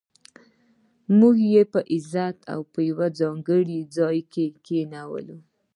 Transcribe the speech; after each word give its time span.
موږ 1.17 1.35
یې 1.53 1.63
په 1.73 1.79
عزت 1.93 2.37
په 2.73 2.79
یو 2.89 2.99
ځانګړي 3.19 3.79
ځای 3.97 4.17
کې 4.33 4.45
کېنولو. 4.65 5.37